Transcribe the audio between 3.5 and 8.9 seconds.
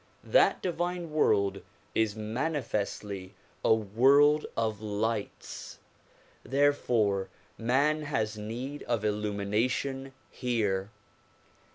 a world of lights; therefore man has need